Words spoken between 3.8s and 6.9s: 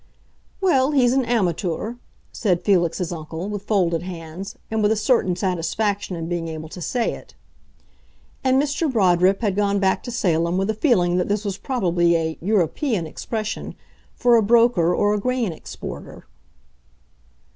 hands, and with a certain satisfaction in being able to